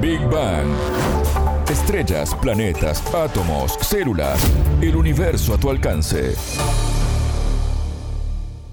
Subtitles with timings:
[0.00, 0.66] Big Bang.
[1.68, 4.40] Estrellas, planetas, átomos, células,
[4.80, 6.34] el universo a tu alcance.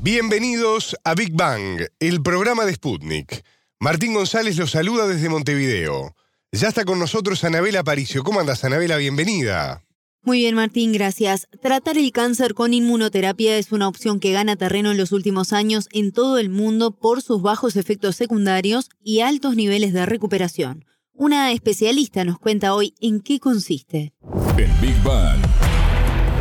[0.01, 3.43] Bienvenidos a Big Bang, el programa de Sputnik.
[3.77, 6.15] Martín González los saluda desde Montevideo.
[6.53, 8.23] Ya está con nosotros Anabela Paricio.
[8.23, 8.95] ¿Cómo andas, Anabela?
[8.95, 9.83] Bienvenida.
[10.23, 11.49] Muy bien, Martín, gracias.
[11.61, 15.89] Tratar el cáncer con inmunoterapia es una opción que gana terreno en los últimos años
[15.91, 20.86] en todo el mundo por sus bajos efectos secundarios y altos niveles de recuperación.
[21.19, 24.13] Una especialista nos cuenta hoy en qué consiste.
[24.55, 25.39] En Big Bang.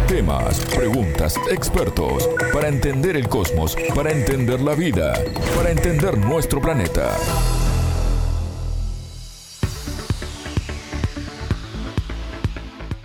[0.07, 5.15] Temas, preguntas, expertos, para entender el cosmos, para entender la vida,
[5.57, 7.17] para entender nuestro planeta.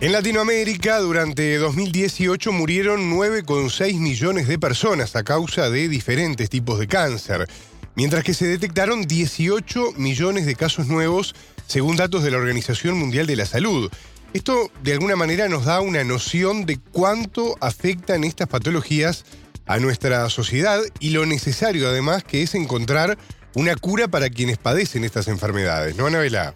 [0.02, 6.88] En Latinoamérica, durante 2018 murieron 9,6 millones de personas a causa de diferentes tipos de
[6.88, 7.48] cáncer,
[7.96, 11.36] mientras que se detectaron 18 millones de casos nuevos,
[11.68, 13.90] según datos de la Organización Mundial de la Salud.
[14.34, 19.26] Esto de alguna manera nos da una noción de cuánto afectan estas patologías
[19.66, 23.18] a nuestra sociedad y lo necesario además que es encontrar
[23.54, 26.56] una cura para quienes padecen estas enfermedades, ¿no, Anabela?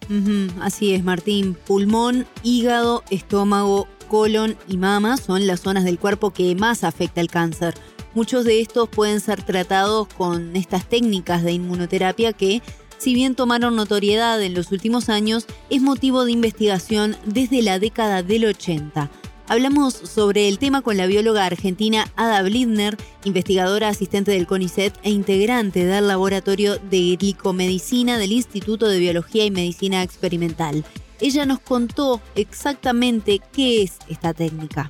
[0.61, 1.57] así es, Martín.
[1.65, 7.29] Pulmón, hígado, estómago, colon y mama son las zonas del cuerpo que más afecta el
[7.29, 7.73] cáncer.
[8.15, 12.61] Muchos de estos pueden ser tratados con estas técnicas de inmunoterapia que,
[12.97, 18.23] si bien tomaron notoriedad en los últimos años, es motivo de investigación desde la década
[18.23, 19.11] del 80.
[19.47, 25.11] Hablamos sobre el tema con la bióloga argentina Ada Blidner, investigadora asistente del CONICET e
[25.11, 30.85] integrante del laboratorio de glicomedicina del Instituto de Biología y Medicina Experimental.
[31.19, 34.89] Ella nos contó exactamente qué es esta técnica.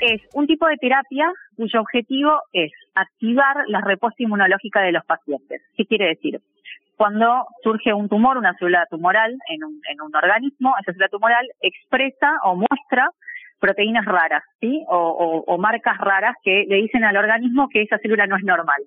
[0.00, 5.62] Es un tipo de terapia cuyo objetivo es activar la respuesta inmunológica de los pacientes.
[5.76, 6.40] ¿Qué quiere decir?
[6.96, 11.46] Cuando surge un tumor, una célula tumoral en un, en un organismo, esa célula tumoral
[11.60, 13.10] expresa o muestra
[13.60, 14.84] proteínas raras, ¿sí?
[14.88, 18.82] O, marcas raras que le dicen al organismo que esa célula no es normal.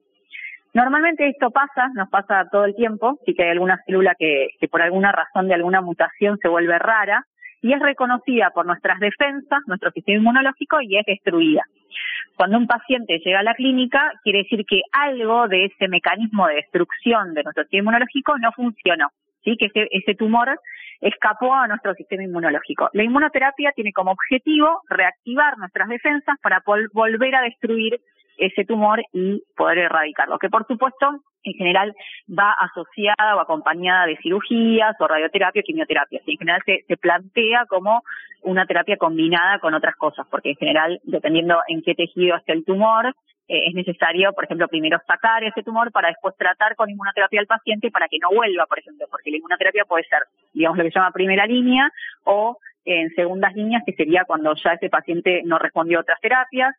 [0.73, 4.69] Normalmente esto pasa, nos pasa todo el tiempo, sí que hay alguna célula que, que
[4.69, 7.25] por alguna razón de alguna mutación se vuelve rara
[7.61, 11.63] y es reconocida por nuestras defensas, nuestro sistema inmunológico y es destruida.
[12.35, 16.55] Cuando un paciente llega a la clínica, quiere decir que algo de ese mecanismo de
[16.55, 19.09] destrucción de nuestro sistema inmunológico no funcionó,
[19.43, 19.57] ¿sí?
[19.57, 20.59] que ese, ese tumor
[21.01, 22.89] escapó a nuestro sistema inmunológico.
[22.93, 26.63] La inmunoterapia tiene como objetivo reactivar nuestras defensas para
[26.93, 27.99] volver a destruir
[28.37, 31.95] ese tumor y poder erradicarlo, que por supuesto en general
[32.29, 36.21] va asociada o acompañada de cirugías o radioterapia o quimioterapia.
[36.25, 38.03] En general se, se plantea como
[38.43, 42.65] una terapia combinada con otras cosas, porque en general, dependiendo en qué tejido esté el
[42.65, 43.13] tumor,
[43.47, 47.47] eh, es necesario, por ejemplo, primero sacar ese tumor para después tratar con inmunoterapia al
[47.47, 50.19] paciente para que no vuelva, por ejemplo, porque la inmunoterapia puede ser,
[50.53, 51.91] digamos, lo que se llama primera línea
[52.23, 56.75] o en segundas líneas, que sería cuando ya ese paciente no respondió a otras terapias,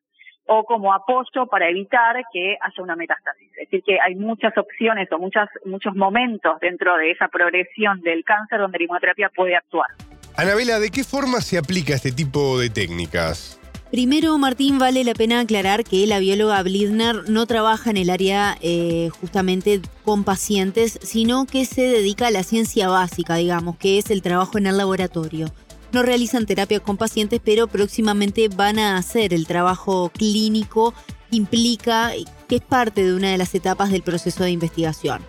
[0.47, 3.49] o como apoyo para evitar que haya una metástasis.
[3.53, 8.25] Es decir, que hay muchas opciones o muchas, muchos momentos dentro de esa progresión del
[8.25, 9.89] cáncer donde la inmunoterapia puede actuar.
[10.37, 13.61] Anabela, ¿de qué forma se aplica este tipo de técnicas?
[13.93, 18.57] Primero, Martín, vale la pena aclarar que la bióloga Blidner no trabaja en el área
[18.63, 24.11] eh, justamente con pacientes, sino que se dedica a la ciencia básica, digamos, que es
[24.11, 25.49] el trabajo en el laboratorio.
[25.93, 30.95] No realizan terapia con pacientes, pero próximamente van a hacer el trabajo clínico
[31.31, 32.13] implica
[32.49, 35.23] que es parte de una de las etapas del proceso de investigación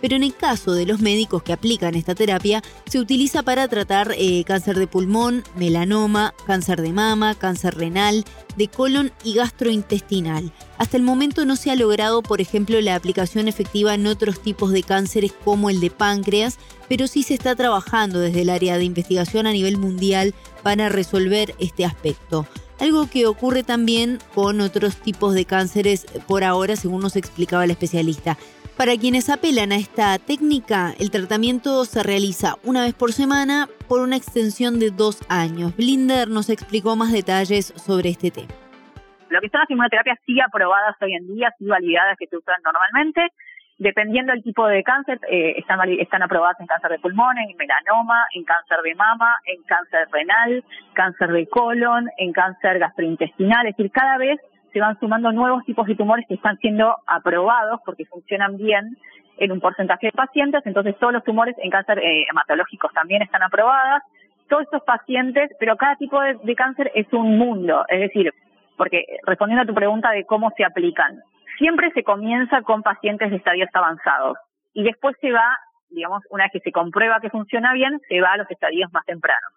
[0.00, 4.14] pero en el caso de los médicos que aplican esta terapia, se utiliza para tratar
[4.16, 8.24] eh, cáncer de pulmón, melanoma, cáncer de mama, cáncer renal,
[8.56, 10.52] de colon y gastrointestinal.
[10.80, 14.72] Hasta el momento no se ha logrado, por ejemplo, la aplicación efectiva en otros tipos
[14.72, 16.56] de cánceres como el de páncreas,
[16.88, 20.32] pero sí se está trabajando desde el área de investigación a nivel mundial
[20.62, 22.46] para resolver este aspecto.
[22.78, 27.72] Algo que ocurre también con otros tipos de cánceres por ahora, según nos explicaba el
[27.72, 28.38] especialista.
[28.78, 34.00] Para quienes apelan a esta técnica, el tratamiento se realiza una vez por semana por
[34.00, 35.76] una extensión de dos años.
[35.76, 38.69] Blinder nos explicó más detalles sobre este tema.
[39.30, 42.56] Lo que son las inmunoterapias sí aprobadas hoy en día, sí validadas que se usan
[42.64, 43.28] normalmente,
[43.78, 48.26] dependiendo del tipo de cáncer, eh, están, están aprobadas en cáncer de pulmón, en melanoma,
[48.34, 53.90] en cáncer de mama, en cáncer renal, cáncer de colon, en cáncer gastrointestinal, es decir,
[53.90, 54.38] cada vez
[54.72, 58.96] se van sumando nuevos tipos de tumores que están siendo aprobados porque funcionan bien
[59.38, 63.42] en un porcentaje de pacientes, entonces todos los tumores en cáncer eh, hematológicos también están
[63.42, 64.02] aprobadas,
[64.48, 68.34] todos estos pacientes, pero cada tipo de, cáncer es un mundo, es decir,
[68.80, 71.20] porque respondiendo a tu pregunta de cómo se aplican,
[71.58, 74.38] siempre se comienza con pacientes de estadios avanzados
[74.72, 75.58] y después se va
[75.90, 79.04] digamos, una vez que se comprueba que funciona bien, se va a los estadios más
[79.04, 79.52] tempranos.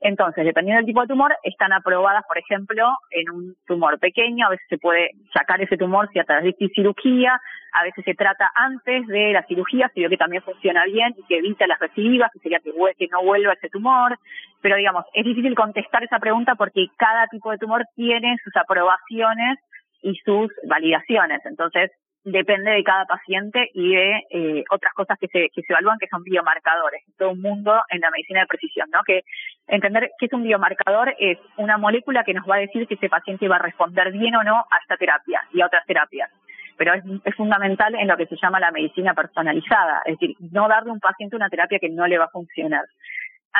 [0.00, 4.50] Entonces, dependiendo del tipo de tumor, están aprobadas, por ejemplo, en un tumor pequeño, a
[4.50, 7.40] veces se puede sacar ese tumor si a través de cirugía,
[7.72, 11.26] a veces se trata antes de la cirugía, si veo que también funciona bien y
[11.26, 14.16] que evita las recidivas, que sería que no vuelva ese tumor.
[14.60, 19.58] Pero digamos, es difícil contestar esa pregunta porque cada tipo de tumor tiene sus aprobaciones
[20.02, 21.44] y sus validaciones.
[21.44, 21.90] Entonces,
[22.24, 26.08] depende de cada paciente y de eh, otras cosas que se, que se evalúan que
[26.08, 27.02] son biomarcadores.
[27.16, 29.00] Todo un mundo en la medicina de precisión, ¿no?
[29.06, 29.22] Que
[29.66, 33.08] entender qué es un biomarcador es una molécula que nos va a decir si ese
[33.08, 36.30] paciente va a responder bien o no a esta terapia y a otras terapias.
[36.76, 40.68] Pero es, es fundamental en lo que se llama la medicina personalizada, es decir, no
[40.68, 42.84] darle a un paciente una terapia que no le va a funcionar.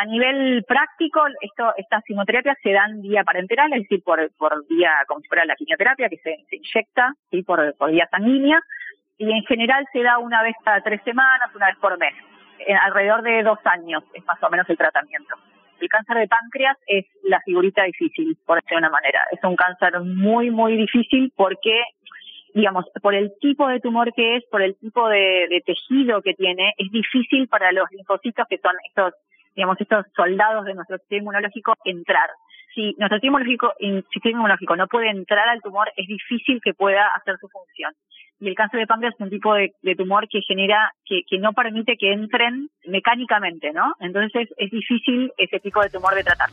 [0.01, 4.93] A nivel práctico, esto, estas quimioterapias se dan vía parenteral, es decir, por, por vía,
[5.09, 7.43] como si fuera la quimioterapia, que se, inyecta ¿sí?
[7.43, 8.61] por, por vía sanguínea,
[9.17, 12.15] y en general se da una vez cada tres semanas, una vez por mes.
[12.83, 15.35] Alrededor de dos años es más o menos el tratamiento.
[15.81, 19.21] El cáncer de páncreas es la figurita difícil, por decirlo de una manera.
[19.33, 21.83] Es un cáncer muy, muy difícil porque,
[22.55, 26.35] digamos, por el tipo de tumor que es, por el tipo de, de tejido que
[26.35, 29.15] tiene, es difícil para los linfocitos, que son estos
[29.59, 32.31] digamos, estos soldados de nuestro sistema inmunológico entrar.
[32.77, 37.49] Si nuestro sistema inmunológico, no puede entrar al tumor, es difícil que pueda hacer su
[37.49, 37.93] función.
[38.39, 41.55] Y el cáncer de páncreas es un tipo de, tumor que genera, que, que, no
[41.55, 43.95] permite que entren mecánicamente, ¿no?
[43.99, 46.51] Entonces es difícil ese tipo de tumor de tratar.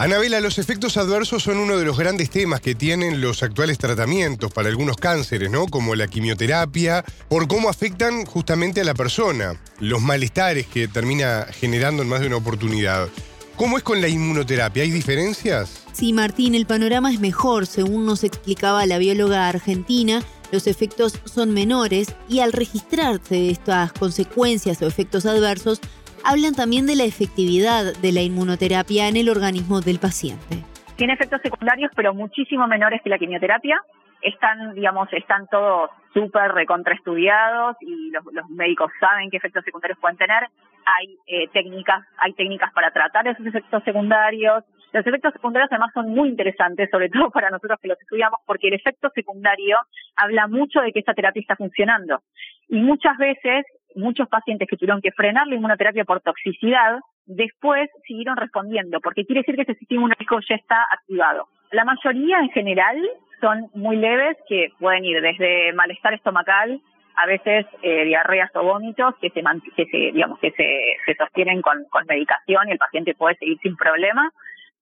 [0.00, 4.50] Anabela, los efectos adversos son uno de los grandes temas que tienen los actuales tratamientos
[4.50, 5.66] para algunos cánceres, ¿no?
[5.66, 12.02] Como la quimioterapia, por cómo afectan justamente a la persona, los malestares que termina generando
[12.02, 13.10] en más de una oportunidad.
[13.56, 14.84] ¿Cómo es con la inmunoterapia?
[14.84, 15.82] ¿Hay diferencias?
[15.92, 20.22] Sí, Martín, el panorama es mejor, según nos explicaba la bióloga argentina.
[20.50, 25.78] Los efectos son menores y al registrarse estas consecuencias o efectos adversos,
[26.24, 30.64] hablan también de la efectividad de la inmunoterapia en el organismo del paciente.
[30.96, 33.80] Tiene efectos secundarios, pero muchísimo menores que la quimioterapia.
[34.22, 40.44] Están, digamos, están todos súper recontraestudiados y los, médicos saben qué efectos secundarios pueden tener.
[40.84, 44.62] Hay eh, técnicas, hay técnicas para tratar esos efectos secundarios.
[44.92, 48.68] Los efectos secundarios además son muy interesantes, sobre todo para nosotros que los estudiamos, porque
[48.68, 49.78] el efecto secundario
[50.16, 52.20] habla mucho de que esa terapia está funcionando.
[52.68, 53.64] Y muchas veces
[53.94, 59.40] muchos pacientes que tuvieron que frenar la inmunoterapia por toxicidad, después siguieron respondiendo, porque quiere
[59.40, 61.48] decir que ese sistema inmunológico ya está activado.
[61.72, 62.96] La mayoría en general
[63.40, 66.80] son muy leves, que pueden ir desde malestar estomacal,
[67.16, 69.42] a veces eh, diarreas o vómitos que se,
[69.76, 73.58] que se digamos que se, se sostienen con, con medicación y el paciente puede seguir
[73.62, 74.32] sin problema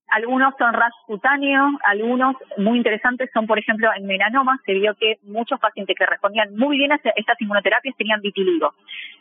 [0.09, 5.19] algunos son rash cutáneos, algunos muy interesantes son, por ejemplo, en melanoma se vio que
[5.23, 8.75] muchos pacientes que respondían muy bien a estas inmunoterapias tenían vitiligo.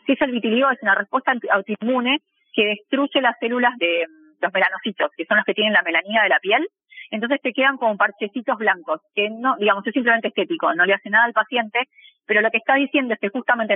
[0.06, 2.20] Si es el vitiligo, es una respuesta autoinmune
[2.52, 6.22] que destruye las células de mm, los melanocitos, que son los que tienen la melanina
[6.22, 6.66] de la piel,
[7.10, 11.10] entonces te quedan como parchecitos blancos, que no, digamos, es simplemente estético, no le hace
[11.10, 11.88] nada al paciente,
[12.26, 13.74] pero lo que está diciendo es que justamente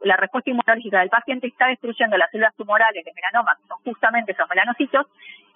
[0.00, 4.32] la respuesta inmunológica del paciente está destruyendo las células tumorales de melanoma, que son justamente
[4.32, 5.06] esos melanocitos,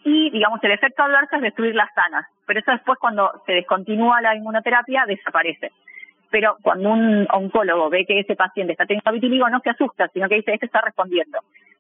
[0.05, 4.21] y digamos el efecto adverso es destruir las sanas, pero eso después cuando se descontinúa
[4.21, 5.73] la inmunoterapia desaparece.
[6.31, 10.29] Pero cuando un oncólogo ve que ese paciente está teniendo vitiligo no se asusta, sino
[10.29, 11.39] que dice, este está respondiendo.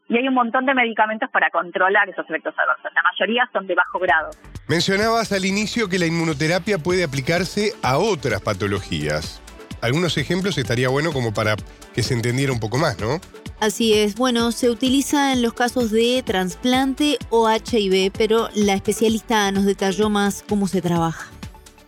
[0.08, 2.92] Y hay un montón de medicamentos para controlar esos efectos adversos.
[2.94, 4.30] La mayoría son de bajo grado.
[4.68, 9.42] Mencionabas al inicio que la inmunoterapia puede aplicarse a otras patologías.
[9.82, 11.56] Algunos ejemplos estaría bueno como para
[11.94, 13.18] que se entendiera un poco más, ¿no?
[13.60, 19.50] Así es, bueno, se utiliza en los casos de trasplante o HIV, pero la especialista
[19.52, 21.30] nos detalló más cómo se trabaja.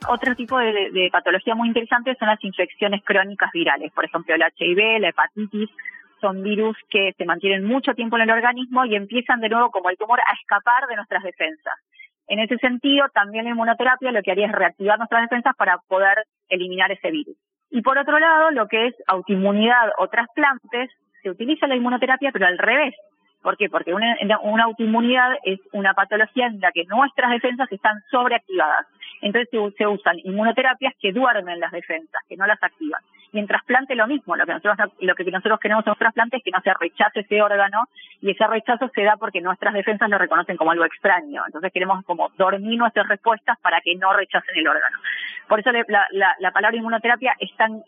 [0.09, 5.01] Otro tipo de, patología muy interesante son las infecciones crónicas virales, por ejemplo el HIV,
[5.01, 5.69] la hepatitis,
[6.21, 9.91] son virus que se mantienen mucho tiempo en el organismo y empiezan de nuevo como
[9.91, 11.75] el tumor a escapar de nuestras defensas.
[12.29, 16.25] En ese sentido, también la inmunoterapia lo que haría es reactivar nuestras defensas para poder
[16.49, 17.37] eliminar ese virus.
[17.71, 20.91] Y por otro lado, lo que es autoinmunidad o trasplantes,
[21.27, 22.95] se utiliza la inmunoterapia, pero al revés.
[23.43, 23.69] ¿Por qué?
[23.69, 28.87] Porque una, autoinmunidad es una patología en la que nuestras defensas están sobreactivadas.
[29.23, 33.01] Entonces se, usan inmunoterapias que duermen las defensas, que no las activan.
[33.33, 36.37] Y en trasplante lo mismo, lo que nosotros, lo que nosotros queremos en un trasplante
[36.37, 37.85] es que no se rechace ese órgano
[38.21, 41.43] y ese rechazo se da porque nuestras defensas lo reconocen como algo extraño.
[41.47, 44.97] Entonces queremos como dormir nuestras respuestas para que no rechacen el órgano.
[45.49, 47.35] Por eso la, la palabra inmunoterapia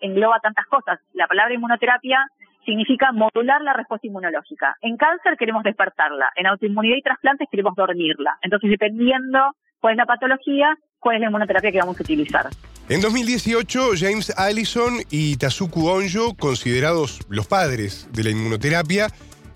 [0.01, 0.99] engloba tantas cosas.
[1.15, 2.27] La palabra inmunoterapia
[2.65, 4.77] significa modular la respuesta inmunológica.
[4.81, 8.39] En cáncer queremos despertarla, en autoinmunidad y trasplantes queremos dormirla.
[8.43, 9.39] Entonces, dependiendo
[9.81, 12.47] cuál es la patología, cuál es la inmunoterapia que vamos a utilizar.
[12.89, 19.09] En 2018, James Allison y Tazuku Onjo, considerados los padres de la inmunoterapia,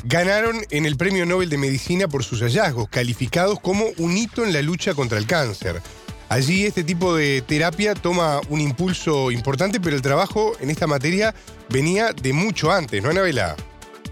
[0.05, 4.53] ganaron en el Premio Nobel de Medicina por sus hallazgos, calificados como un hito en
[4.53, 5.77] la lucha contra el cáncer.
[6.33, 11.35] Allí este tipo de terapia toma un impulso importante, pero el trabajo en esta materia
[11.69, 13.55] venía de mucho antes, ¿no, Anabela?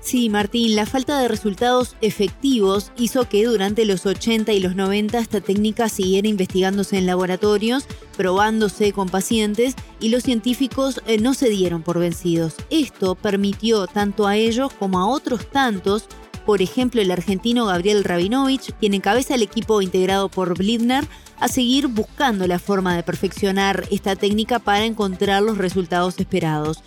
[0.02, 5.18] Sí, Martín, la falta de resultados efectivos hizo que durante los 80 y los 90
[5.18, 7.86] esta técnica siguiera investigándose en laboratorios,
[8.18, 12.54] probándose con pacientes y los científicos eh, no se dieron por vencidos.
[12.68, 16.04] Esto permitió tanto a ellos como a otros tantos,
[16.44, 21.06] por ejemplo el argentino Gabriel Rabinovich, quien encabeza el equipo integrado por Blidner,
[21.38, 26.82] a seguir buscando la forma de perfeccionar esta técnica para encontrar los resultados esperados.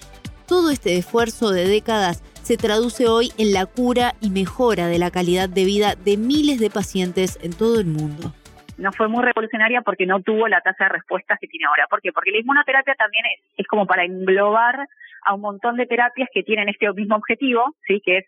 [0.46, 5.10] Todo este esfuerzo de décadas se traduce hoy en la cura y mejora de la
[5.10, 8.34] calidad de vida de miles de pacientes en todo el mundo.
[8.78, 11.86] No fue muy revolucionaria porque no tuvo la tasa de respuestas que tiene ahora.
[11.90, 12.12] ¿Por qué?
[12.12, 14.88] Porque la inmunoterapia también es, es como para englobar
[15.26, 18.26] a un montón de terapias que tienen este mismo objetivo, sí, que es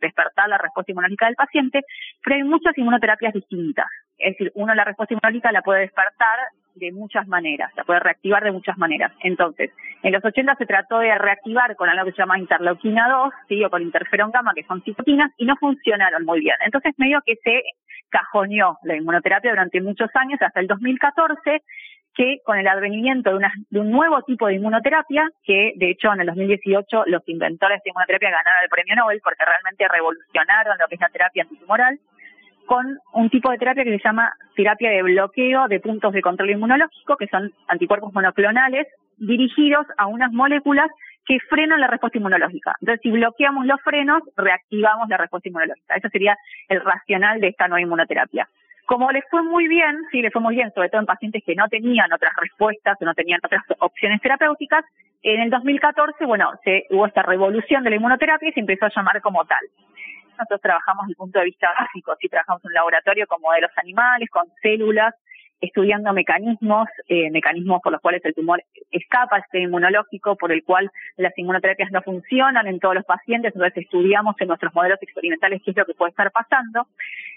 [0.00, 1.82] despertar la respuesta inmunológica del paciente,
[2.22, 3.86] pero hay muchas inmunoterapias distintas.
[4.18, 6.38] Es decir, uno la respuesta inmunológica la puede despertar
[6.76, 9.12] de muchas maneras, la puede reactivar de muchas maneras.
[9.22, 9.70] Entonces,
[10.02, 13.64] en los 80 se trató de reactivar con algo que se llama interleuquina 2, ¿sí?
[13.64, 16.56] o con interferón gamma, que son citoquinas, y no funcionaron muy bien.
[16.64, 17.62] Entonces, medio que se
[18.10, 21.62] cajoneó la inmunoterapia durante muchos años, hasta el 2014,
[22.14, 26.12] que con el advenimiento de, una, de un nuevo tipo de inmunoterapia, que de hecho
[26.12, 30.88] en el 2018 los inventores de inmunoterapia ganaron el premio Nobel porque realmente revolucionaron lo
[30.88, 31.98] que es la terapia antitumoral,
[32.66, 36.50] con un tipo de terapia que se llama terapia de bloqueo de puntos de control
[36.50, 38.86] inmunológico, que son anticuerpos monoclonales
[39.18, 40.90] dirigidos a unas moléculas
[41.26, 42.74] que frenan la respuesta inmunológica.
[42.80, 45.96] Entonces, si bloqueamos los frenos, reactivamos la respuesta inmunológica.
[45.96, 46.36] Ese sería
[46.68, 48.48] el racional de esta nueva inmunoterapia.
[48.86, 51.56] Como les fue muy bien, sí, les fue muy bien, sobre todo en pacientes que
[51.56, 54.84] no tenían otras respuestas o no tenían otras opciones terapéuticas,
[55.22, 58.92] en el 2014, bueno, se, hubo esta revolución de la inmunoterapia y se empezó a
[58.94, 59.58] llamar como tal.
[60.38, 63.72] Nosotros trabajamos desde el punto de vista básico, sí trabajamos en un laboratorio con modelos
[63.76, 65.14] animales, con células,
[65.66, 70.90] estudiando mecanismos, eh, mecanismos por los cuales el tumor escapa, este inmunológico, por el cual
[71.16, 75.70] las inmunoterapias no funcionan en todos los pacientes, entonces estudiamos en nuestros modelos experimentales qué
[75.70, 76.86] es lo que puede estar pasando.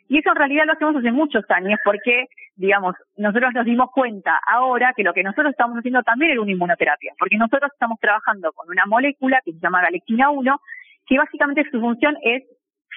[0.07, 4.39] Y eso en realidad lo hacemos hace muchos años porque, digamos, nosotros nos dimos cuenta
[4.48, 8.51] ahora que lo que nosotros estamos haciendo también era una inmunoterapia, porque nosotros estamos trabajando
[8.53, 10.62] con una molécula que se llama galectina 1,
[11.05, 12.43] que básicamente su función es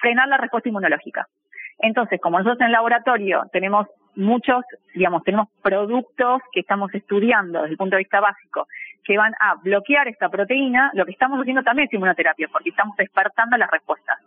[0.01, 1.27] frenar la respuesta inmunológica.
[1.79, 4.65] Entonces, como nosotros en el laboratorio tenemos muchos,
[4.95, 8.67] digamos, tenemos productos que estamos estudiando desde el punto de vista básico
[9.05, 12.97] que van a bloquear esta proteína, lo que estamos haciendo también es inmunoterapia, porque estamos
[12.97, 14.19] despertando las respuestas.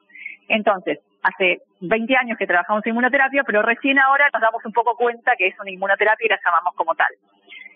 [0.48, 4.96] Entonces, hace 20 años que trabajamos en inmunoterapia, pero recién ahora nos damos un poco
[4.96, 7.08] cuenta que es una inmunoterapia y la llamamos como tal.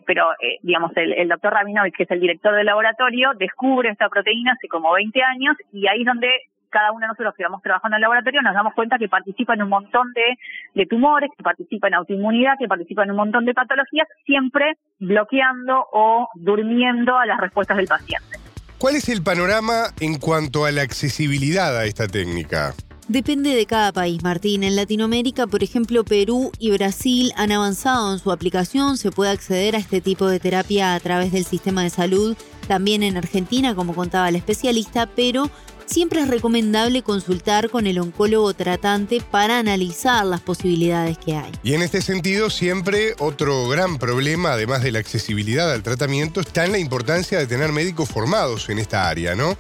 [0.05, 4.09] Pero, eh, digamos, el, el doctor Rabinovich, que es el director del laboratorio, descubre esta
[4.09, 6.29] proteína hace como 20 años y ahí es donde
[6.69, 9.53] cada uno de nosotros que vamos trabajando en el laboratorio nos damos cuenta que participa
[9.53, 10.37] en un montón de,
[10.75, 15.85] de tumores, que participa en autoinmunidad, que participa en un montón de patologías, siempre bloqueando
[15.91, 18.37] o durmiendo a las respuestas del paciente.
[18.77, 22.73] ¿Cuál es el panorama en cuanto a la accesibilidad a esta técnica?
[23.09, 24.63] Depende de cada país, Martín.
[24.63, 28.97] En Latinoamérica, por ejemplo, Perú y Brasil han avanzado en su aplicación.
[28.97, 32.37] Se puede acceder a este tipo de terapia a través del sistema de salud.
[32.67, 35.49] También en Argentina, como contaba el especialista, pero
[35.89, 41.51] siempre es recomendable consultar con el oncólogo tratante para analizar las posibilidades que hay.
[41.63, 46.65] Y en este sentido, siempre otro gran problema, además de la accesibilidad al tratamiento, está
[46.65, 49.57] en la importancia de tener médicos formados en esta área, ¿no?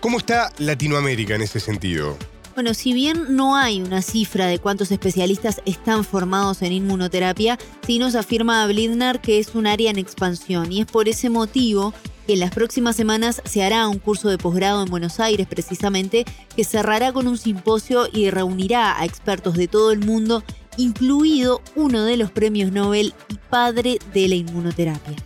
[0.00, 2.16] ¿Cómo está Latinoamérica en ese sentido?
[2.58, 7.56] Bueno, si bien no hay una cifra de cuántos especialistas están formados en inmunoterapia,
[7.86, 11.94] sí nos afirma Blidner que es un área en expansión y es por ese motivo
[12.28, 16.64] en las próximas semanas se hará un curso de posgrado en Buenos Aires precisamente que
[16.64, 20.42] cerrará con un simposio y reunirá a expertos de todo el mundo,
[20.76, 25.16] incluido uno de los premios Nobel y padre de la inmunoterapia.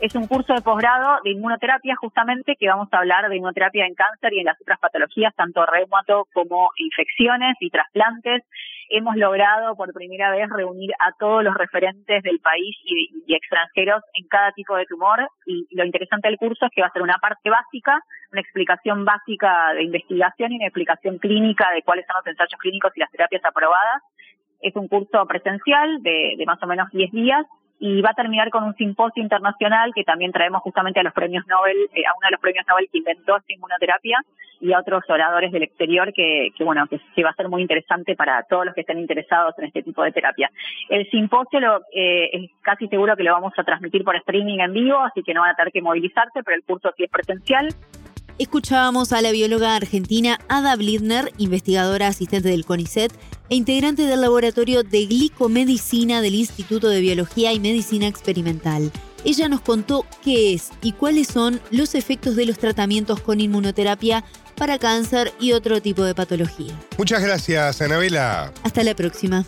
[0.00, 3.94] Es un curso de posgrado de inmunoterapia justamente que vamos a hablar de inmunoterapia en
[3.94, 8.42] cáncer y en las otras patologías, tanto reumato como infecciones y trasplantes
[8.90, 14.26] hemos logrado por primera vez reunir a todos los referentes del país y, extranjeros en
[14.26, 17.18] cada tipo de tumor y, lo interesante del curso es que va a ser una
[17.18, 22.26] parte básica, una explicación básica de investigación y una explicación clínica de cuáles son los
[22.26, 24.02] ensayos clínicos y las terapias aprobadas.
[24.60, 27.46] Es un curso presencial de, de más o menos 10 días
[27.80, 31.46] y va a terminar con un simposio internacional que también traemos justamente a los premios
[31.46, 34.18] Nobel, eh, a uno de los premios Nobel que inventó esta inmunoterapia
[34.60, 38.14] y a otros oradores del exterior que, que bueno, que, va a ser muy interesante
[38.14, 40.50] para todos los que estén interesados en este tipo de terapia.
[40.90, 44.74] El simposio lo, eh, es casi seguro que lo vamos a transmitir por streaming en
[44.74, 47.68] vivo, así que no van a tener que movilizarse, pero el curso sí es presencial
[48.40, 53.12] Escuchábamos a la bióloga argentina Ada Blidner, investigadora asistente del CONICET
[53.50, 58.90] e integrante del laboratorio de glicomedicina del Instituto de Biología y Medicina Experimental.
[59.26, 64.24] Ella nos contó qué es y cuáles son los efectos de los tratamientos con inmunoterapia
[64.56, 66.72] para cáncer y otro tipo de patología.
[66.96, 68.54] Muchas gracias, Anabela.
[68.62, 69.44] Hasta la próxima.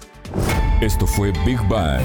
[0.82, 2.02] Esto fue Big Bang.